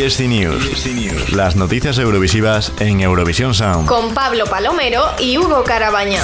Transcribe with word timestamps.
ESC 0.00 0.20
News. 0.20 1.32
Las 1.34 1.56
noticias 1.56 1.98
eurovisivas 1.98 2.72
en 2.78 3.02
Eurovisión 3.02 3.52
Sound. 3.52 3.86
Con 3.86 4.14
Pablo 4.14 4.46
Palomero 4.46 5.02
y 5.18 5.36
Hugo 5.36 5.62
Carabaña. 5.62 6.22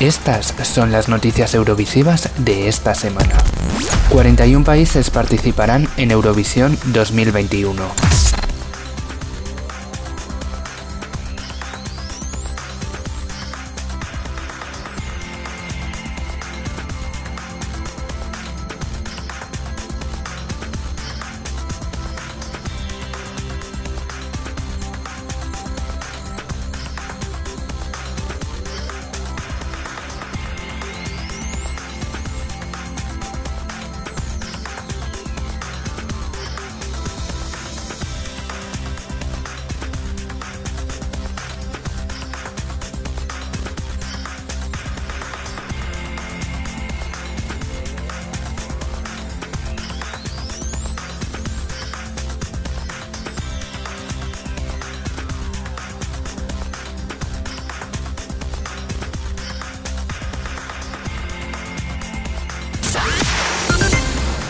Estas 0.00 0.54
son 0.64 0.92
las 0.92 1.08
noticias 1.08 1.54
eurovisivas 1.54 2.28
de 2.36 2.68
esta 2.68 2.94
semana. 2.94 3.38
41 4.10 4.66
países 4.66 5.08
participarán 5.08 5.88
en 5.96 6.10
Eurovisión 6.10 6.78
2021. 6.84 7.82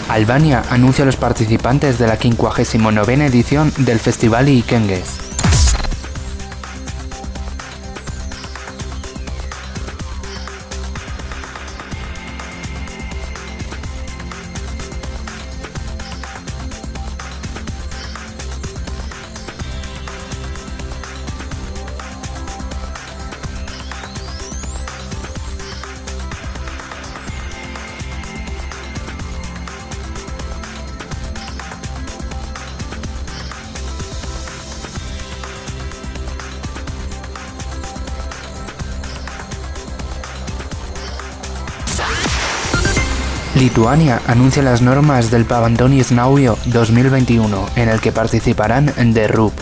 Albania 0.09 0.63
anuncia 0.71 1.03
a 1.03 1.07
los 1.07 1.17
participantes 1.17 1.99
de 1.99 2.07
la 2.07 2.17
59 2.17 3.27
edición 3.27 3.73
del 3.79 3.99
Festival 3.99 4.49
Ikengues. 4.49 5.24
Lituania 43.57 44.21
anuncia 44.27 44.65
las 44.65 44.83
normas 44.83 45.31
del 45.31 45.45
Pavandonis 45.45 46.11
Naujo 46.11 46.59
2021, 46.67 47.67
en 47.77 47.89
el 47.89 48.01
que 48.01 48.11
participarán 48.11 48.93
The 49.15 49.29
Rub. 49.29 49.53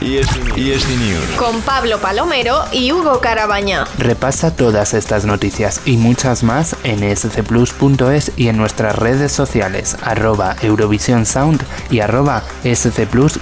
News. 0.00 1.30
Con 1.38 1.60
Pablo 1.62 1.98
Palomero 1.98 2.64
y 2.70 2.92
Hugo 2.92 3.20
Carabaña. 3.20 3.84
Repasa 3.98 4.54
todas 4.54 4.94
estas 4.94 5.24
noticias 5.24 5.80
y 5.84 5.96
muchas 5.96 6.42
más 6.42 6.76
en 6.84 7.16
scplus.es 7.16 8.32
y 8.36 8.48
en 8.48 8.56
nuestras 8.58 8.96
redes 8.96 9.32
sociales 9.32 9.96
arroba 10.02 10.56
Eurovisión 10.60 11.24
Sound 11.24 11.62
y 11.90 12.00
arroba 12.00 12.42
scplus-es. 12.74 13.36